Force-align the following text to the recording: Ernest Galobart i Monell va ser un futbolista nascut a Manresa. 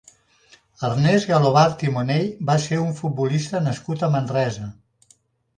Ernest 0.87 1.27
Galobart 1.31 1.83
i 1.87 1.91
Monell 1.97 2.25
va 2.51 2.57
ser 2.65 2.79
un 2.87 2.89
futbolista 3.03 3.63
nascut 3.69 4.03
a 4.03 4.11
Manresa. 4.17 4.73